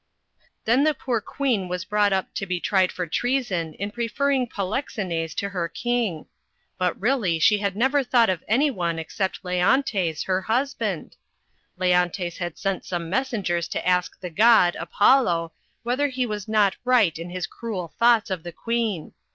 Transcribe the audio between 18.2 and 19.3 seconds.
of the Queen.